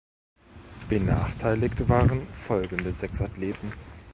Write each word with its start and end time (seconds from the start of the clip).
Benachteiligt 0.89 1.87
waren 1.87 2.25
folgende 2.33 2.91
sechs 2.91 3.21
Athleten. 3.21 3.71